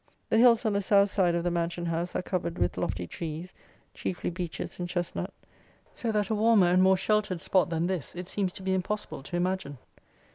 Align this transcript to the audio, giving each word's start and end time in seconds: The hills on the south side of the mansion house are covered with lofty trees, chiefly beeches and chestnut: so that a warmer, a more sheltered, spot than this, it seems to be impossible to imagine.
The 0.29 0.39
hills 0.39 0.65
on 0.65 0.73
the 0.73 0.81
south 0.81 1.11
side 1.11 1.35
of 1.35 1.43
the 1.43 1.51
mansion 1.51 1.85
house 1.85 2.15
are 2.15 2.23
covered 2.23 2.57
with 2.57 2.75
lofty 2.75 3.05
trees, 3.05 3.53
chiefly 3.93 4.31
beeches 4.31 4.79
and 4.79 4.89
chestnut: 4.89 5.31
so 5.93 6.11
that 6.11 6.31
a 6.31 6.33
warmer, 6.33 6.71
a 6.71 6.77
more 6.77 6.97
sheltered, 6.97 7.39
spot 7.39 7.69
than 7.69 7.85
this, 7.85 8.15
it 8.15 8.27
seems 8.27 8.51
to 8.53 8.63
be 8.63 8.73
impossible 8.73 9.21
to 9.21 9.35
imagine. 9.35 9.77